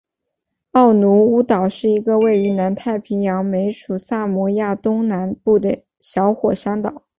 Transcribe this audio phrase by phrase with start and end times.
[0.71, 7.03] 奥努乌岛是一个位于南太平洋美属萨摩亚东南部的小火山岛。